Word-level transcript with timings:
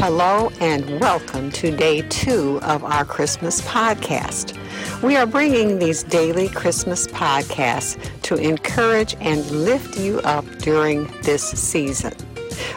Hello 0.00 0.48
and 0.60 1.00
welcome 1.00 1.50
to 1.50 1.76
day 1.76 2.02
two 2.02 2.60
of 2.62 2.84
our 2.84 3.04
Christmas 3.04 3.60
podcast. 3.62 4.56
We 5.02 5.16
are 5.16 5.26
bringing 5.26 5.80
these 5.80 6.04
daily 6.04 6.48
Christmas 6.48 7.08
podcasts 7.08 7.98
to 8.22 8.36
encourage 8.36 9.16
and 9.18 9.44
lift 9.50 9.98
you 9.98 10.20
up 10.20 10.44
during 10.58 11.08
this 11.22 11.42
season. 11.42 12.14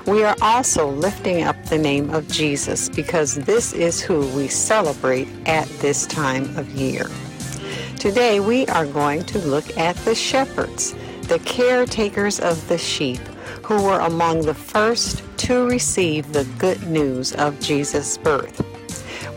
We 0.07 0.23
are 0.23 0.35
also 0.41 0.89
lifting 0.89 1.43
up 1.43 1.63
the 1.65 1.77
name 1.77 2.09
of 2.09 2.27
Jesus 2.27 2.89
because 2.89 3.35
this 3.35 3.71
is 3.71 4.01
who 4.01 4.21
we 4.35 4.47
celebrate 4.47 5.27
at 5.45 5.67
this 5.77 6.07
time 6.07 6.57
of 6.57 6.71
year. 6.71 7.05
Today 7.99 8.39
we 8.39 8.65
are 8.65 8.87
going 8.87 9.25
to 9.25 9.37
look 9.37 9.77
at 9.77 9.95
the 9.97 10.15
shepherds, 10.15 10.95
the 11.27 11.37
caretakers 11.45 12.39
of 12.39 12.67
the 12.67 12.79
sheep, 12.79 13.21
who 13.63 13.83
were 13.83 13.99
among 13.99 14.41
the 14.41 14.53
first 14.53 15.23
to 15.37 15.65
receive 15.67 16.33
the 16.33 16.45
good 16.57 16.81
news 16.87 17.33
of 17.33 17.59
Jesus' 17.59 18.17
birth. 18.17 18.67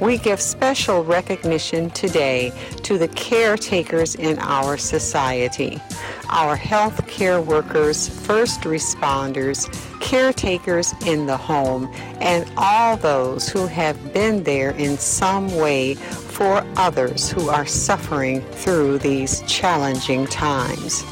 We 0.01 0.19
give 0.19 0.41
special 0.41 1.05
recognition 1.05 1.89
today 1.91 2.53
to 2.83 2.99
the 2.99 3.09
caretakers 3.09 4.15
in 4.17 4.39
our 4.41 4.77
society, 4.77 5.81
our 6.29 6.57
health 6.57 7.07
care 7.07 7.41
workers, 7.41 8.09
first 8.09 8.63
responders, 8.63 9.71
caretakers 10.01 10.93
in 11.07 11.27
the 11.27 11.37
home, 11.37 11.91
and 12.21 12.51
all 12.57 12.97
those 12.97 13.49
who 13.49 13.67
have 13.67 14.13
been 14.13 14.43
there 14.43 14.71
in 14.73 14.99
some 14.99 15.55
way 15.57 15.95
for 15.95 16.67
others 16.77 17.31
who 17.31 17.49
are 17.49 17.67
suffering 17.67 18.41
through 18.41 18.99
these 18.99 19.43
challenging 19.43 20.27
times. 20.27 21.05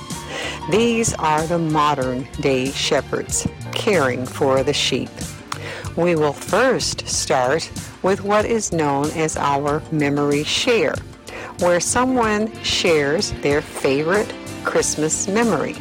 These 0.70 1.12
are 1.14 1.44
the 1.46 1.58
modern 1.58 2.28
day 2.40 2.70
shepherds 2.70 3.48
caring 3.72 4.24
for 4.24 4.62
the 4.62 4.72
sheep. 4.72 5.10
We 5.96 6.14
will 6.14 6.32
first 6.32 7.06
start 7.08 7.68
with 8.02 8.22
what 8.22 8.44
is 8.44 8.72
known 8.72 9.10
as 9.10 9.36
our 9.36 9.82
memory 9.90 10.44
share, 10.44 10.94
where 11.58 11.80
someone 11.80 12.52
shares 12.62 13.32
their 13.42 13.60
favorite 13.60 14.32
Christmas 14.62 15.26
memory. 15.26 15.74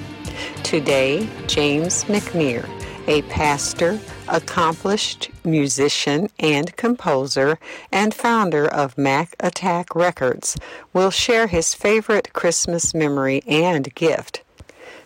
Today, 0.64 1.30
James 1.46 2.06
McNear, 2.06 2.68
a 3.08 3.22
pastor, 3.24 4.00
accomplished 4.28 5.30
musician 5.44 6.28
and 6.40 6.76
composer, 6.76 7.60
and 7.92 8.16
founder 8.16 8.68
of 8.68 8.98
Mac 8.98 9.36
Attack 9.40 9.96
Records, 9.96 10.58
will 10.92 11.12
share 11.12 11.48
his 11.48 11.76
favorite 11.76 12.34
Christmas 12.34 12.96
memory 12.96 13.44
and 13.48 13.94
gift. 13.94 14.42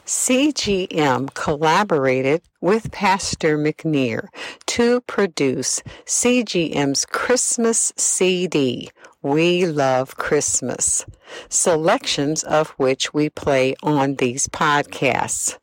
CGM 0.06 1.34
collaborated 1.34 2.44
with 2.61 2.92
Pastor 2.92 3.58
McNear 3.58 4.28
to 4.67 5.02
produce 5.02 5.81
CGM's 6.06 7.06
Christmas 7.08 7.92
CD, 7.97 8.92
We 9.23 9.66
Love 9.66 10.16
Christmas, 10.16 11.08
selections 11.50 12.44
of 12.44 12.70
which 12.78 13.16
we 13.16 13.31
play 13.31 13.73
on 13.81 14.17
these 14.17 14.47
podcasts. 14.47 15.58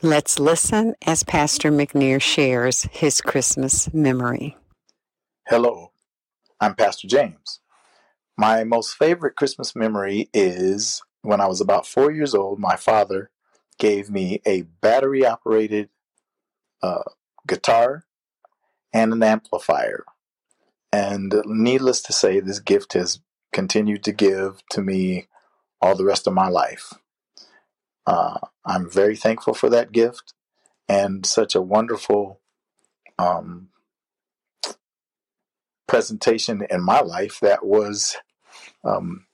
Let's 0.00 0.38
listen 0.38 0.94
as 1.06 1.22
Pastor 1.22 1.70
McNear 1.70 2.20
shares 2.20 2.88
his 2.92 3.20
Christmas 3.20 3.92
memory. 3.92 4.56
Hello, 5.48 5.92
I'm 6.58 6.76
Pastor 6.76 7.08
James. 7.08 7.60
My 8.38 8.64
most 8.64 8.94
favorite 8.96 9.36
Christmas 9.36 9.76
memory 9.76 10.30
is 10.32 11.02
when 11.20 11.42
I 11.42 11.46
was 11.46 11.60
about 11.60 11.86
four 11.86 12.10
years 12.10 12.34
old, 12.34 12.58
my 12.58 12.76
father 12.76 13.30
gave 13.78 14.10
me 14.10 14.40
a 14.46 14.62
battery 14.62 15.24
operated 15.24 15.88
uh, 16.82 17.02
guitar 17.46 18.04
and 18.92 19.12
an 19.12 19.22
amplifier. 19.22 20.04
And 20.92 21.34
needless 21.46 22.00
to 22.02 22.12
say, 22.12 22.40
this 22.40 22.60
gift 22.60 22.94
has 22.94 23.20
continued 23.52 24.04
to 24.04 24.12
give 24.12 24.62
to 24.70 24.82
me 24.82 25.28
all 25.80 25.94
the 25.94 26.04
rest 26.04 26.26
of 26.26 26.32
my 26.32 26.48
life. 26.48 26.94
Uh, 28.06 28.38
I'm 28.64 28.90
very 28.90 29.16
thankful 29.16 29.54
for 29.54 29.68
that 29.70 29.92
gift 29.92 30.34
and 30.88 31.26
such 31.26 31.54
a 31.54 31.60
wonderful 31.60 32.40
um, 33.18 33.68
presentation 35.86 36.66
in 36.70 36.82
my 36.82 37.00
life 37.00 37.40
that 37.40 37.64
was 37.64 38.16
um, 38.84 39.26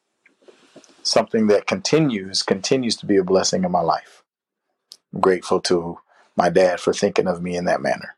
something 1.02 1.48
that 1.48 1.66
continues 1.66 2.42
continues 2.42 2.96
to 2.96 3.06
be 3.06 3.16
a 3.16 3.24
blessing 3.24 3.64
in 3.64 3.70
my 3.70 3.80
life. 3.80 4.21
I'm 5.12 5.20
grateful 5.20 5.60
to 5.62 5.98
my 6.36 6.48
dad 6.48 6.80
for 6.80 6.92
thinking 6.92 7.26
of 7.26 7.42
me 7.42 7.56
in 7.56 7.64
that 7.66 7.82
manner. 7.82 8.16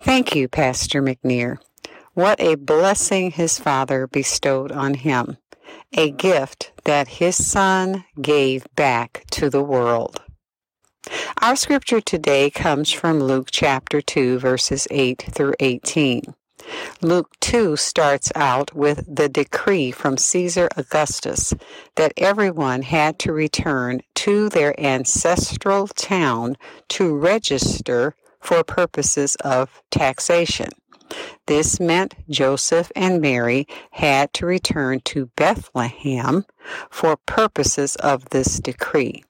Thank 0.00 0.34
you, 0.34 0.48
Pastor 0.48 1.02
McNear. 1.02 1.58
What 2.14 2.40
a 2.40 2.54
blessing 2.56 3.30
his 3.30 3.58
father 3.58 4.06
bestowed 4.06 4.72
on 4.72 4.94
him, 4.94 5.36
a 5.92 6.10
gift 6.10 6.72
that 6.84 7.08
his 7.08 7.36
son 7.46 8.04
gave 8.20 8.66
back 8.74 9.24
to 9.32 9.50
the 9.50 9.62
world. 9.62 10.22
Our 11.40 11.56
scripture 11.56 12.00
today 12.00 12.50
comes 12.50 12.90
from 12.90 13.20
Luke 13.20 13.48
chapter 13.50 14.00
2, 14.00 14.38
verses 14.38 14.88
8 14.90 15.26
through 15.30 15.54
18. 15.60 16.34
Luke 17.00 17.30
2 17.40 17.76
starts 17.76 18.32
out 18.34 18.74
with 18.74 19.04
the 19.06 19.28
decree 19.28 19.90
from 19.90 20.16
Caesar 20.16 20.68
Augustus 20.76 21.54
that 21.94 22.12
everyone 22.16 22.82
had 22.82 23.18
to 23.20 23.32
return 23.32 24.00
to 24.28 24.50
their 24.50 24.78
ancestral 24.78 25.88
town 25.88 26.54
to 26.86 27.16
register 27.16 28.14
for 28.38 28.62
purposes 28.62 29.36
of 29.36 29.82
taxation. 29.90 30.68
This 31.46 31.80
meant 31.80 32.14
Joseph 32.28 32.92
and 32.94 33.22
Mary 33.22 33.66
had 33.92 34.34
to 34.34 34.44
return 34.44 35.00
to 35.06 35.30
Bethlehem 35.34 36.44
for 36.90 37.16
purposes 37.16 37.96
of 37.96 38.28
this 38.28 38.60
decree. 38.60 39.24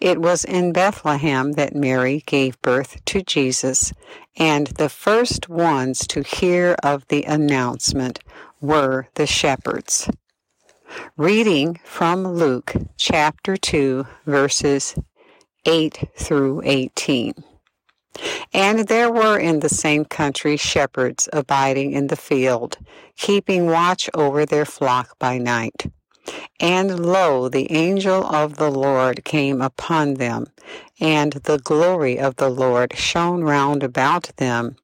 It 0.00 0.20
was 0.20 0.44
in 0.44 0.72
Bethlehem 0.72 1.52
that 1.52 1.76
Mary 1.76 2.24
gave 2.26 2.60
birth 2.62 3.04
to 3.04 3.22
Jesus, 3.22 3.92
and 4.36 4.66
the 4.66 4.88
first 4.88 5.48
ones 5.48 6.04
to 6.08 6.22
hear 6.22 6.74
of 6.82 7.06
the 7.06 7.22
announcement 7.22 8.18
were 8.60 9.06
the 9.14 9.28
shepherds. 9.28 10.10
Reading 11.16 11.80
from 11.84 12.26
Luke 12.26 12.74
chapter 12.96 13.56
2, 13.56 14.06
verses 14.26 14.94
8 15.64 16.08
through 16.16 16.62
18. 16.64 17.34
And 18.52 18.88
there 18.88 19.10
were 19.10 19.38
in 19.38 19.60
the 19.60 19.68
same 19.68 20.04
country 20.04 20.56
shepherds 20.56 21.28
abiding 21.32 21.92
in 21.92 22.06
the 22.06 22.16
field, 22.16 22.78
keeping 23.16 23.66
watch 23.66 24.08
over 24.14 24.46
their 24.46 24.64
flock 24.64 25.18
by 25.18 25.38
night. 25.38 25.90
And 26.60 27.06
lo, 27.06 27.48
the 27.48 27.70
angel 27.70 28.24
of 28.24 28.56
the 28.56 28.70
Lord 28.70 29.24
came 29.24 29.60
upon 29.60 30.14
them, 30.14 30.46
and 31.00 31.32
the 31.32 31.58
glory 31.58 32.18
of 32.18 32.36
the 32.36 32.48
Lord 32.48 32.96
shone 32.96 33.44
round 33.44 33.82
about 33.82 34.30
them, 34.36 34.76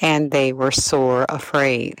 and 0.00 0.30
they 0.30 0.52
were 0.52 0.72
sore 0.72 1.26
afraid. 1.28 2.00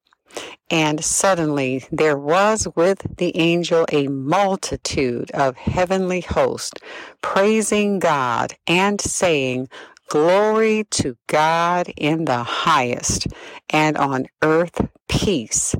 And 0.69 1.03
suddenly 1.03 1.85
there 1.91 2.17
was 2.17 2.67
with 2.75 3.17
the 3.17 3.35
angel 3.37 3.85
a 3.91 4.07
multitude 4.07 5.31
of 5.31 5.57
heavenly 5.57 6.21
hosts, 6.21 6.79
praising 7.21 7.99
God 7.99 8.55
and 8.67 9.01
saying, 9.01 9.69
Glory 10.09 10.85
to 10.91 11.17
God 11.27 11.91
in 11.97 12.25
the 12.25 12.43
highest, 12.43 13.27
and 13.69 13.97
on 13.97 14.27
earth 14.41 14.87
peace 15.07 15.75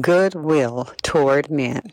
goodwill 0.00 0.90
toward 1.02 1.50
men. 1.50 1.92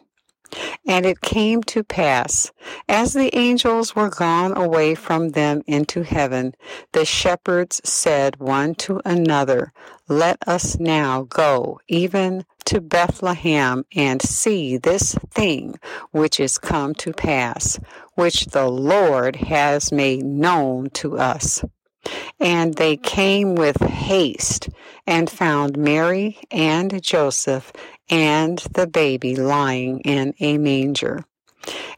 And 0.85 1.05
it 1.05 1.21
came 1.21 1.63
to 1.63 1.83
pass, 1.83 2.51
as 2.89 3.13
the 3.13 3.33
angels 3.37 3.95
were 3.95 4.09
gone 4.09 4.55
away 4.57 4.95
from 4.95 5.29
them 5.29 5.61
into 5.65 6.03
heaven, 6.03 6.55
the 6.91 7.05
shepherds 7.05 7.79
said 7.85 8.39
one 8.39 8.75
to 8.75 8.99
another, 9.05 9.71
Let 10.09 10.45
us 10.45 10.77
now 10.79 11.23
go 11.23 11.79
even 11.87 12.45
to 12.65 12.81
Bethlehem 12.81 13.85
and 13.95 14.21
see 14.21 14.77
this 14.77 15.15
thing 15.31 15.79
which 16.11 16.39
is 16.39 16.57
come 16.57 16.93
to 16.95 17.13
pass, 17.13 17.79
which 18.15 18.47
the 18.47 18.67
Lord 18.67 19.37
has 19.37 19.91
made 19.91 20.23
known 20.23 20.89
to 20.91 21.17
us. 21.17 21.63
And 22.39 22.73
they 22.73 22.97
came 22.97 23.55
with 23.55 23.81
haste 23.81 24.69
and 25.07 25.29
found 25.29 25.77
Mary 25.77 26.39
and 26.51 27.01
Joseph 27.01 27.71
and 28.09 28.59
the 28.73 28.87
baby 28.87 29.35
lying 29.35 29.99
in 30.01 30.33
a 30.39 30.57
manger. 30.57 31.23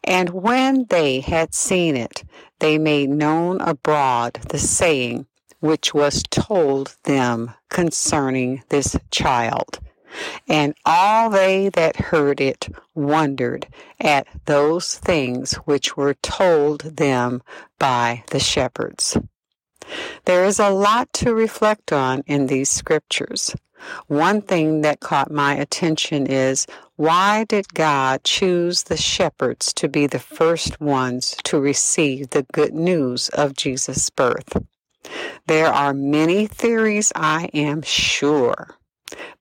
And 0.04 0.30
when 0.30 0.86
they 0.90 1.22
had 1.22 1.54
seen 1.54 1.96
it, 1.96 2.24
they 2.60 2.78
made 2.78 3.10
known 3.10 3.62
abroad 3.62 4.40
the 4.50 4.60
saying 4.60 5.26
which 5.60 5.94
was 5.94 6.22
told 6.30 6.96
them 7.04 7.52
concerning 7.70 8.64
this 8.70 8.96
child. 9.10 9.80
And 10.48 10.76
all 10.86 11.30
they 11.30 11.70
that 11.70 11.96
heard 11.96 12.40
it 12.40 12.70
wondered 12.94 13.68
at 14.00 14.28
those 14.46 14.96
things 14.96 15.56
which 15.66 15.98
were 15.98 16.14
told 16.14 16.82
them 16.82 17.42
by 17.80 18.24
the 18.30 18.40
shepherds. 18.40 19.18
There 20.26 20.46
is 20.46 20.60
a 20.60 20.70
lot 20.70 21.12
to 21.14 21.34
reflect 21.34 21.92
on 21.92 22.24
in 22.28 22.48
these 22.48 22.70
scriptures. 22.70 23.56
One 24.08 24.42
thing 24.42 24.82
that 24.82 25.00
caught 25.00 25.32
my 25.32 25.56
attention 25.56 26.28
is 26.28 26.68
why 26.96 27.44
did 27.44 27.74
God 27.74 28.24
choose 28.24 28.84
the 28.84 28.98
shepherds 28.98 29.74
to 29.74 29.90
be 29.90 30.08
the 30.08 30.20
first 30.20 30.80
ones 30.80 31.36
to 31.46 31.60
receive 31.60 32.30
the 32.30 32.44
good 32.54 32.74
news 32.74 33.30
of 33.30 33.56
Jesus' 33.56 34.10
birth? 34.10 34.58
There 35.48 35.68
are 35.68 35.94
many 35.94 36.48
theories, 36.48 37.12
I 37.16 37.50
am 37.54 37.82
sure. 37.82 38.76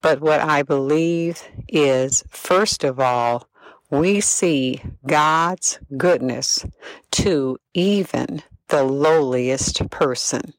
But 0.03 0.21
what 0.21 0.41
I 0.41 0.63
believe 0.63 1.43
is, 1.69 2.25
first 2.29 2.85
of 2.85 3.01
all, 3.01 3.49
we 3.91 4.21
see 4.21 4.83
God's 5.07 5.79
goodness 5.97 6.65
to 7.13 7.59
even 7.73 8.43
the 8.69 8.83
lowliest 8.83 9.89
person. 9.91 10.53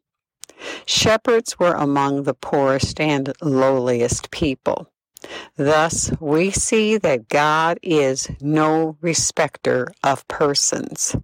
Shepherds 0.85 1.59
were 1.59 1.73
among 1.73 2.23
the 2.23 2.33
poorest 2.33 2.99
and 2.99 3.33
lowliest 3.41 4.31
people. 4.31 4.87
Thus, 5.55 6.11
we 6.19 6.51
see 6.51 6.97
that 6.97 7.29
God 7.29 7.79
is 7.81 8.29
no 8.41 8.97
respecter 9.01 9.87
of 10.03 10.27
persons. 10.27 11.15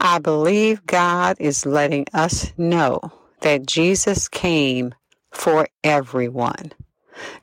I 0.00 0.18
believe 0.18 0.86
God 0.86 1.36
is 1.38 1.64
letting 1.64 2.06
us 2.12 2.52
know 2.56 3.00
that 3.40 3.66
Jesus 3.66 4.28
came 4.28 4.94
for 5.30 5.68
everyone. 5.82 6.72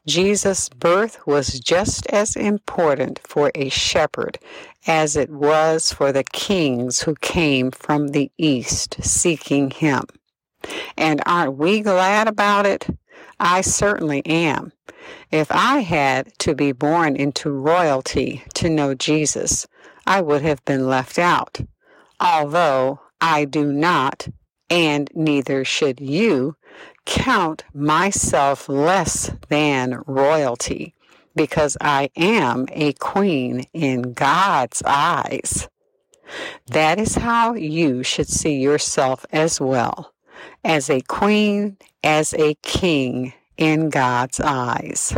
Jesus' 0.05 0.67
birth 0.69 1.25
was 1.25 1.59
just 1.59 2.05
as 2.07 2.35
important 2.35 3.19
for 3.23 3.51
a 3.55 3.69
shepherd 3.69 4.37
as 4.85 5.15
it 5.15 5.29
was 5.29 5.93
for 5.93 6.11
the 6.11 6.23
kings 6.23 7.01
who 7.01 7.15
came 7.15 7.71
from 7.71 8.09
the 8.09 8.31
east 8.37 8.97
seeking 9.01 9.71
him. 9.71 10.03
And 10.97 11.21
aren't 11.25 11.57
we 11.57 11.81
glad 11.81 12.27
about 12.27 12.65
it? 12.65 12.87
I 13.39 13.61
certainly 13.61 14.25
am. 14.25 14.71
If 15.31 15.51
I 15.51 15.79
had 15.79 16.37
to 16.39 16.53
be 16.53 16.71
born 16.71 17.15
into 17.15 17.49
royalty 17.49 18.43
to 18.55 18.69
know 18.69 18.93
Jesus, 18.93 19.67
I 20.05 20.21
would 20.21 20.41
have 20.41 20.63
been 20.65 20.87
left 20.87 21.17
out. 21.17 21.59
Although 22.19 22.99
I 23.19 23.45
do 23.45 23.71
not, 23.71 24.27
and 24.69 25.09
neither 25.15 25.65
should 25.65 25.99
you, 25.99 26.55
count 27.05 27.63
myself 27.73 28.69
less 28.69 29.31
than 29.49 30.03
royalty 30.05 30.93
because 31.35 31.77
I 31.81 32.09
am 32.15 32.67
a 32.71 32.93
queen 32.93 33.65
in 33.73 34.13
God's 34.13 34.83
eyes. 34.85 35.67
That 36.67 36.99
is 36.99 37.15
how 37.15 37.55
you 37.55 38.03
should 38.03 38.27
see 38.27 38.59
yourself 38.59 39.25
as 39.31 39.59
well 39.59 40.13
as 40.63 40.89
a 40.89 41.01
queen, 41.01 41.77
as 42.03 42.33
a 42.33 42.55
king 42.61 43.33
in 43.57 43.89
God's 43.89 44.39
eyes. 44.39 45.13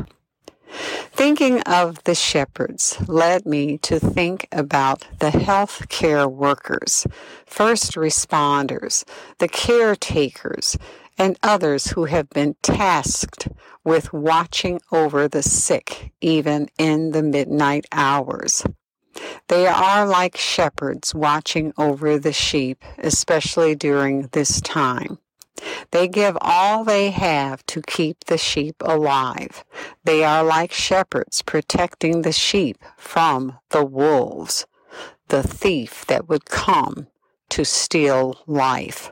Thinking 1.11 1.61
of 1.61 2.03
the 2.05 2.15
shepherds 2.15 2.97
led 3.07 3.45
me 3.45 3.77
to 3.79 3.99
think 3.99 4.47
about 4.51 5.07
the 5.19 5.29
health 5.29 5.87
care 5.89 6.27
workers, 6.27 7.05
first 7.45 7.93
responders, 7.93 9.03
the 9.37 9.47
caretakers, 9.47 10.75
and 11.17 11.37
others 11.43 11.87
who 11.87 12.05
have 12.05 12.29
been 12.31 12.55
tasked 12.63 13.47
with 13.83 14.11
watching 14.11 14.81
over 14.91 15.27
the 15.27 15.43
sick 15.43 16.11
even 16.21 16.69
in 16.79 17.11
the 17.11 17.21
midnight 17.21 17.85
hours. 17.91 18.63
They 19.47 19.67
are 19.67 20.05
like 20.05 20.37
shepherds 20.37 21.13
watching 21.13 21.73
over 21.77 22.17
the 22.17 22.33
sheep, 22.33 22.83
especially 22.97 23.75
during 23.75 24.27
this 24.31 24.61
time. 24.61 25.19
They 25.91 26.07
give 26.07 26.37
all 26.41 26.83
they 26.83 27.11
have 27.11 27.65
to 27.67 27.81
keep 27.81 28.25
the 28.25 28.37
sheep 28.37 28.75
alive. 28.81 29.63
They 30.03 30.23
are 30.23 30.43
like 30.43 30.71
shepherds 30.71 31.41
protecting 31.41 32.21
the 32.21 32.31
sheep 32.31 32.83
from 32.97 33.59
the 33.69 33.85
wolves, 33.85 34.65
the 35.27 35.43
thief 35.43 36.05
that 36.07 36.27
would 36.27 36.45
come 36.45 37.07
to 37.49 37.63
steal 37.63 38.39
life. 38.47 39.11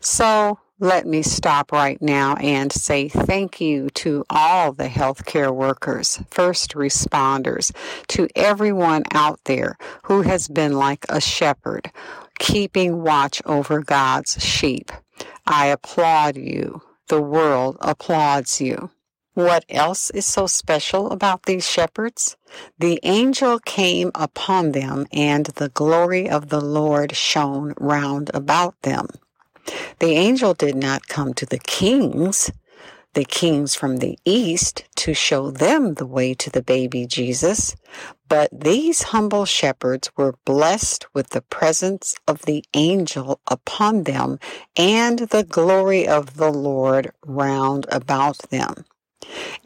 So 0.00 0.60
let 0.78 1.06
me 1.06 1.22
stop 1.22 1.72
right 1.72 2.00
now 2.02 2.34
and 2.36 2.70
say 2.70 3.08
thank 3.08 3.60
you 3.60 3.88
to 3.90 4.24
all 4.28 4.72
the 4.72 4.88
healthcare 4.88 5.54
workers, 5.54 6.20
first 6.30 6.74
responders, 6.74 7.74
to 8.08 8.28
everyone 8.36 9.04
out 9.12 9.40
there 9.44 9.78
who 10.04 10.22
has 10.22 10.48
been 10.48 10.74
like 10.74 11.06
a 11.08 11.20
shepherd, 11.20 11.90
keeping 12.38 13.02
watch 13.02 13.40
over 13.46 13.82
God's 13.82 14.42
sheep. 14.44 14.92
I 15.46 15.66
applaud 15.66 16.36
you. 16.36 16.82
The 17.08 17.22
world 17.22 17.78
applauds 17.80 18.60
you. 18.60 18.90
What 19.32 19.64
else 19.68 20.10
is 20.10 20.26
so 20.26 20.46
special 20.46 21.10
about 21.10 21.44
these 21.44 21.68
shepherds? 21.68 22.36
The 22.78 22.98
angel 23.02 23.58
came 23.60 24.10
upon 24.14 24.72
them, 24.72 25.06
and 25.12 25.46
the 25.46 25.68
glory 25.68 26.28
of 26.28 26.48
the 26.48 26.60
Lord 26.60 27.14
shone 27.14 27.74
round 27.78 28.30
about 28.34 28.80
them. 28.82 29.08
The 29.98 30.12
angel 30.12 30.54
did 30.54 30.76
not 30.76 31.08
come 31.08 31.34
to 31.34 31.46
the 31.46 31.58
kings, 31.58 32.50
the 33.14 33.24
kings 33.24 33.74
from 33.74 33.98
the 33.98 34.18
east, 34.24 34.84
to 34.96 35.14
show 35.14 35.50
them 35.50 35.94
the 35.94 36.06
way 36.06 36.34
to 36.34 36.50
the 36.50 36.62
baby 36.62 37.06
Jesus, 37.06 37.74
but 38.28 38.50
these 38.52 39.02
humble 39.02 39.44
shepherds 39.44 40.10
were 40.16 40.34
blessed 40.44 41.06
with 41.14 41.30
the 41.30 41.42
presence 41.42 42.14
of 42.28 42.42
the 42.42 42.64
angel 42.74 43.40
upon 43.46 44.04
them 44.04 44.38
and 44.76 45.20
the 45.20 45.44
glory 45.44 46.06
of 46.06 46.36
the 46.36 46.52
Lord 46.52 47.12
round 47.24 47.86
about 47.90 48.38
them. 48.50 48.84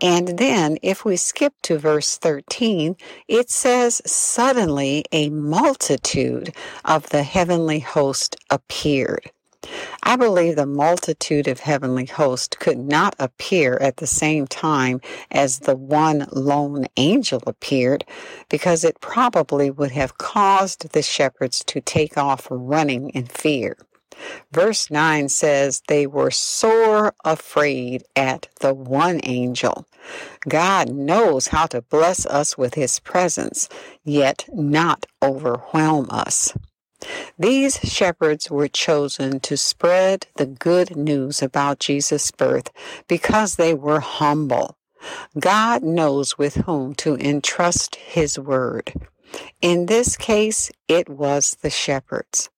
And 0.00 0.38
then, 0.38 0.78
if 0.83 1.04
we 1.04 1.16
skip 1.16 1.54
to 1.62 1.78
verse 1.78 2.16
13, 2.16 2.97
it 3.28 3.50
says, 3.50 4.00
Suddenly 4.07 5.04
a 5.12 5.28
multitude 5.30 6.54
of 6.85 7.11
the 7.11 7.23
heavenly 7.23 7.80
host 7.80 8.37
appeared. 8.49 9.30
I 10.02 10.17
believe 10.17 10.57
the 10.57 10.67
multitude 10.67 11.47
of 11.47 11.61
heavenly 11.61 12.07
hosts 12.07 12.57
could 12.59 12.79
not 12.79 13.14
appear 13.19 13.76
at 13.81 13.99
the 13.99 14.07
same 14.07 14.47
time 14.47 15.00
as 15.31 15.61
the 15.61 15.76
one 15.76 16.26
lone 16.33 16.87
angel 16.97 17.43
appeared, 17.47 18.05
because 18.49 18.85
it 18.85 19.00
probably 19.00 19.71
would 19.71 19.93
have 19.93 20.19
caused 20.19 20.93
the 20.93 21.02
shepherds 21.02 21.62
to 21.67 21.81
take 21.81 22.17
off 22.17 22.49
running 22.50 23.11
in 23.11 23.26
fear. 23.26 23.76
Verse 24.52 24.90
9 24.90 25.29
says, 25.29 25.83
They 25.88 26.07
were 26.07 26.31
sore 26.31 27.14
afraid 27.25 28.05
at 28.17 28.49
the 28.61 28.75
one 28.75 29.21
angel. 29.25 29.87
God 30.49 30.90
knows 30.90 31.49
how 31.49 31.67
to 31.67 31.83
bless 31.83 32.26
us 32.26 32.59
with 32.59 32.75
his 32.75 32.99
presence, 33.00 33.69
yet 34.05 34.47
not 34.52 35.07
overwhelm 35.23 36.09
us. 36.11 36.52
These 37.38 37.80
shepherds 37.80 38.50
were 38.50 38.69
chosen 38.69 39.40
to 39.40 39.57
spread 39.57 40.26
the 40.37 40.47
good 40.47 40.97
news 40.97 41.42
about 41.42 41.80
Jesus' 41.80 42.30
birth 42.30 42.71
because 43.09 43.57
they 43.57 43.75
were 43.75 44.00
humble. 44.00 44.76
God 45.38 45.83
knows 45.83 46.37
with 46.37 46.57
whom 46.57 46.95
to 46.97 47.16
entrust 47.16 47.97
his 47.97 48.38
word. 48.38 48.92
In 49.62 49.87
this 49.87 50.16
case, 50.16 50.71
it 50.88 51.09
was 51.09 51.57
the 51.62 51.71
shepherds. 51.71 52.50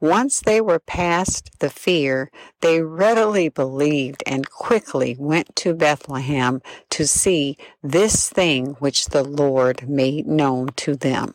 Once 0.00 0.40
they 0.40 0.60
were 0.60 0.80
past 0.80 1.50
the 1.60 1.70
fear, 1.70 2.30
they 2.60 2.82
readily 2.82 3.48
believed 3.48 4.22
and 4.26 4.50
quickly 4.50 5.16
went 5.18 5.54
to 5.56 5.74
Bethlehem 5.74 6.60
to 6.90 7.06
see 7.06 7.56
this 7.82 8.28
thing 8.28 8.74
which 8.80 9.06
the 9.06 9.22
Lord 9.24 9.88
made 9.88 10.26
known 10.26 10.68
to 10.76 10.96
them. 10.96 11.34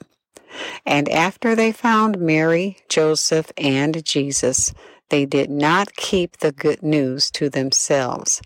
And 0.86 1.10
after 1.10 1.56
they 1.56 1.72
found 1.72 2.20
Mary, 2.20 2.78
Joseph, 2.90 3.52
and 3.58 4.04
Jesus, 4.04 4.74
they 5.10 5.26
did 5.26 5.50
not 5.50 5.96
keep 5.96 6.38
the 6.38 6.52
good 6.52 6.82
news 6.84 7.30
to 7.32 7.50
themselves. 7.50 8.42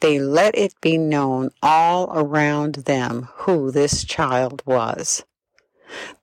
They 0.00 0.18
let 0.18 0.56
it 0.56 0.74
be 0.80 0.98
known 0.98 1.50
all 1.62 2.10
around 2.16 2.74
them 2.86 3.28
who 3.34 3.70
this 3.70 4.04
child 4.04 4.62
was. 4.66 5.24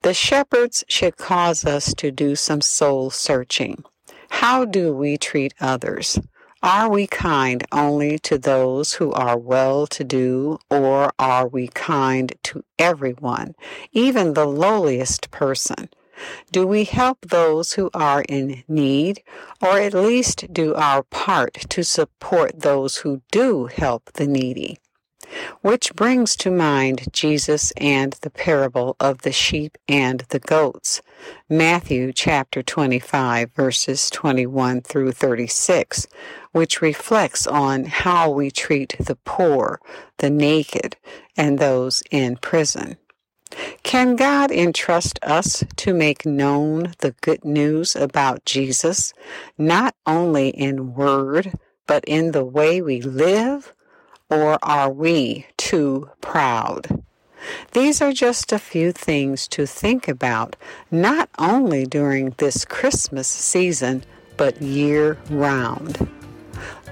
The 0.02 0.14
shepherds 0.14 0.84
should 0.88 1.16
cause 1.16 1.64
us 1.64 1.94
to 1.94 2.10
do 2.10 2.36
some 2.36 2.60
soul 2.60 3.10
searching. 3.10 3.84
How 4.28 4.64
do 4.64 4.94
we 4.94 5.16
treat 5.16 5.54
others? 5.60 6.18
Are 6.64 6.88
we 6.88 7.08
kind 7.08 7.66
only 7.72 8.20
to 8.20 8.38
those 8.38 8.92
who 8.92 9.10
are 9.12 9.36
well 9.36 9.88
to 9.88 10.04
do, 10.04 10.58
or 10.70 11.12
are 11.18 11.48
we 11.48 11.66
kind 11.66 12.32
to 12.44 12.62
everyone, 12.78 13.56
even 13.90 14.34
the 14.34 14.46
lowliest 14.46 15.32
person? 15.32 15.90
Do 16.52 16.64
we 16.64 16.84
help 16.84 17.26
those 17.26 17.72
who 17.72 17.90
are 17.92 18.22
in 18.28 18.62
need, 18.68 19.24
or 19.60 19.80
at 19.80 19.92
least 19.92 20.52
do 20.52 20.72
our 20.76 21.02
part 21.02 21.54
to 21.70 21.82
support 21.82 22.60
those 22.60 22.98
who 22.98 23.22
do 23.32 23.66
help 23.66 24.12
the 24.12 24.28
needy? 24.28 24.78
Which 25.60 25.94
brings 25.94 26.36
to 26.36 26.50
mind 26.50 27.12
Jesus 27.12 27.72
and 27.76 28.12
the 28.20 28.30
parable 28.30 28.96
of 29.00 29.22
the 29.22 29.32
sheep 29.32 29.78
and 29.88 30.20
the 30.28 30.38
goats. 30.38 31.02
Matthew 31.48 32.12
chapter 32.12 32.62
25 32.62 33.52
verses 33.52 34.10
21 34.10 34.82
through 34.82 35.12
36, 35.12 36.06
which 36.52 36.82
reflects 36.82 37.46
on 37.46 37.84
how 37.84 38.30
we 38.30 38.50
treat 38.50 38.96
the 38.98 39.16
poor, 39.24 39.80
the 40.18 40.30
naked, 40.30 40.96
and 41.36 41.58
those 41.58 42.02
in 42.10 42.36
prison. 42.36 42.96
Can 43.82 44.16
God 44.16 44.50
entrust 44.50 45.18
us 45.22 45.62
to 45.76 45.92
make 45.92 46.24
known 46.24 46.94
the 46.98 47.14
good 47.20 47.44
news 47.44 47.94
about 47.94 48.44
Jesus, 48.44 49.12
not 49.58 49.94
only 50.06 50.48
in 50.48 50.94
word, 50.94 51.52
but 51.86 52.04
in 52.06 52.32
the 52.32 52.44
way 52.44 52.80
we 52.80 53.02
live? 53.02 53.74
Or 54.32 54.58
are 54.62 54.90
we 54.90 55.44
too 55.58 56.08
proud? 56.22 57.02
These 57.72 58.00
are 58.00 58.14
just 58.14 58.50
a 58.50 58.58
few 58.58 58.90
things 58.90 59.46
to 59.48 59.66
think 59.66 60.08
about, 60.08 60.56
not 60.90 61.28
only 61.38 61.84
during 61.84 62.30
this 62.38 62.64
Christmas 62.64 63.28
season, 63.28 64.04
but 64.38 64.62
year 64.62 65.18
round. 65.28 66.08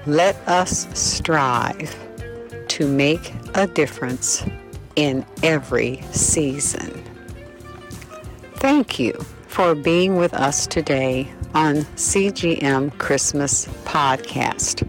Let 0.05 0.35
us 0.47 0.87
strive 0.93 1.95
to 2.67 2.87
make 2.87 3.33
a 3.55 3.65
difference 3.65 4.43
in 4.95 5.25
every 5.41 6.03
season. 6.11 6.91
Thank 8.57 8.99
you 8.99 9.13
for 9.47 9.73
being 9.73 10.15
with 10.15 10.35
us 10.35 10.67
today 10.67 11.27
on 11.55 11.77
CGM 11.97 12.95
Christmas 12.99 13.65
Podcast. 13.83 14.87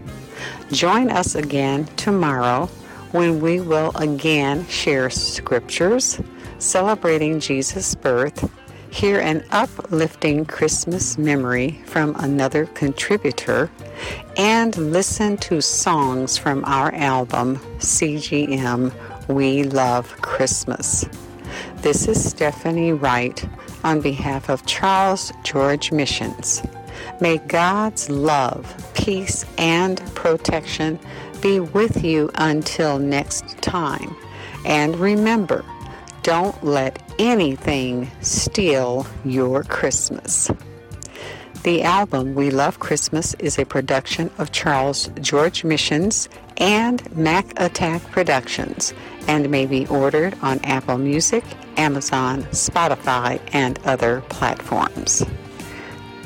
Join 0.73 1.11
us 1.11 1.35
again 1.35 1.85
tomorrow 1.97 2.65
when 3.11 3.39
we 3.39 3.61
will 3.61 3.91
again 3.93 4.67
share 4.67 5.11
scriptures 5.11 6.19
celebrating 6.57 7.39
Jesus' 7.39 7.93
birth, 7.93 8.49
hear 8.89 9.19
an 9.19 9.45
uplifting 9.51 10.45
Christmas 10.45 11.15
memory 11.15 11.79
from 11.85 12.15
another 12.15 12.65
contributor, 12.65 13.69
and 14.35 14.75
listen 14.75 15.37
to 15.37 15.61
songs 15.61 16.39
from 16.39 16.65
our 16.65 16.91
album 16.95 17.57
CGM 17.77 18.91
we 19.27 19.65
Love 19.65 20.09
Christmas. 20.23 21.05
This 21.83 22.07
is 22.07 22.27
Stephanie 22.27 22.93
Wright 22.93 23.47
on 23.83 24.01
behalf 24.01 24.49
of 24.49 24.65
Charles 24.65 25.31
George 25.43 25.91
Missions. 25.91 26.63
May 27.19 27.37
God's 27.37 28.09
love, 28.09 28.91
peace, 28.93 29.45
and 29.57 29.99
protection 30.15 30.99
be 31.41 31.59
with 31.59 32.03
you 32.03 32.31
until 32.35 32.99
next 32.99 33.57
time. 33.61 34.15
And 34.65 34.95
remember, 34.95 35.65
don't 36.23 36.63
let 36.63 37.01
anything 37.19 38.09
steal 38.21 39.05
your 39.25 39.63
Christmas. 39.63 40.49
The 41.63 41.83
album 41.83 42.35
We 42.35 42.49
Love 42.49 42.79
Christmas 42.79 43.35
is 43.35 43.57
a 43.57 43.65
production 43.65 44.29
of 44.37 44.51
Charles 44.51 45.09
George 45.21 45.63
Missions 45.63 46.27
and 46.57 47.15
Mac 47.15 47.53
Attack 47.57 48.03
Productions 48.11 48.93
and 49.27 49.49
may 49.49 49.65
be 49.65 49.87
ordered 49.87 50.35
on 50.41 50.59
Apple 50.65 50.97
Music, 50.97 51.43
Amazon, 51.77 52.43
Spotify, 52.51 53.39
and 53.53 53.79
other 53.85 54.21
platforms. 54.27 55.23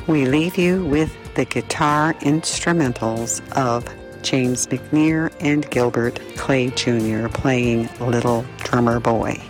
We 0.08 0.26
leave 0.26 0.58
you 0.58 0.86
with 0.86 1.14
the 1.36 1.44
guitar 1.44 2.14
instrumentals 2.22 3.42
of 3.58 3.86
James 4.22 4.66
McNear 4.68 5.34
and 5.42 5.70
Gilbert 5.70 6.22
Clay 6.38 6.70
Jr. 6.70 7.28
playing 7.28 7.90
Little 8.00 8.46
Drummer 8.60 9.02
Boy. 9.02 9.42